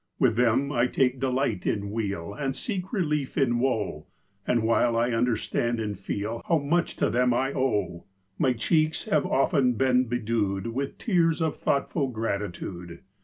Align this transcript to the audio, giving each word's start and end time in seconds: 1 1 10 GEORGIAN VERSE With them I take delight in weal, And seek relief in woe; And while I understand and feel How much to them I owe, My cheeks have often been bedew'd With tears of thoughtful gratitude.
1 0.17 0.29
1 0.31 0.35
10 0.35 0.35
GEORGIAN 0.35 0.35
VERSE 0.35 0.35
With 0.35 0.45
them 0.47 0.71
I 0.71 0.87
take 0.87 1.19
delight 1.19 1.67
in 1.67 1.91
weal, 1.91 2.33
And 2.33 2.55
seek 2.55 2.91
relief 2.91 3.37
in 3.37 3.59
woe; 3.59 4.07
And 4.47 4.63
while 4.63 4.97
I 4.97 5.11
understand 5.11 5.79
and 5.79 5.95
feel 5.99 6.41
How 6.47 6.57
much 6.57 6.95
to 6.95 7.11
them 7.11 7.35
I 7.35 7.53
owe, 7.53 8.05
My 8.39 8.53
cheeks 8.53 9.03
have 9.05 9.27
often 9.27 9.73
been 9.73 10.05
bedew'd 10.05 10.65
With 10.73 10.97
tears 10.97 11.39
of 11.39 11.55
thoughtful 11.55 12.07
gratitude. 12.07 13.03